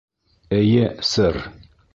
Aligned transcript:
—Эйе, 0.59 0.87
сэр. 1.11 1.35